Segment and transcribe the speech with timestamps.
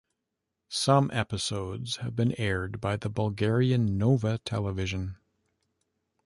[0.71, 5.17] Some episodes have been aired by the Bulgarian Nova Television.